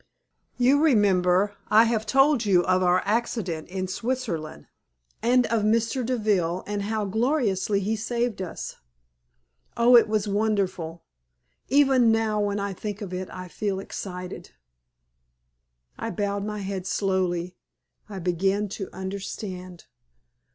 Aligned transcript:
"You 0.57 0.81
remember, 0.83 1.53
I 1.69 1.83
have 1.83 2.07
told 2.07 2.43
you 2.43 2.63
of 2.65 2.81
our 2.81 3.03
accident 3.05 3.67
in 3.67 3.87
Switzerland, 3.87 4.65
and 5.21 5.45
of 5.45 5.61
Mr. 5.61 6.03
Deville, 6.03 6.63
and 6.65 6.81
how 6.81 7.05
gloriously 7.05 7.81
he 7.81 7.95
saved 7.95 8.41
us. 8.41 8.77
Oh, 9.77 9.95
it 9.95 10.07
was 10.07 10.27
wonderful! 10.27 11.03
Even 11.69 12.11
now 12.11 12.39
when 12.39 12.59
I 12.59 12.73
think 12.73 12.99
of 13.03 13.13
it 13.13 13.29
I 13.29 13.47
feel 13.47 13.79
excited." 13.79 14.49
I 15.99 16.09
bowed 16.09 16.43
my 16.43 16.61
head 16.61 16.87
slowly. 16.87 17.57
I 18.09 18.17
began 18.17 18.69
to 18.69 18.89
understand. 18.91 19.85